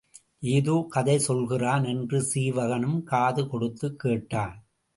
[0.39, 4.65] ஏதோ கதை சொல்கிறான் என்று சீவகனும் காது கொடுத்துக் கேட்டான்.